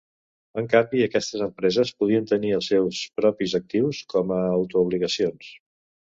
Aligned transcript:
En 0.59 0.67
canvi, 0.69 1.01
aquestes 1.07 1.41
empreses 1.47 1.91
poden 2.03 2.25
tenir 2.31 2.53
els 2.59 2.69
seus 2.71 3.01
propis 3.19 3.53
actius 3.59 3.99
com 4.15 4.33
a 4.39 4.39
"auto-obligacions". 4.55 5.51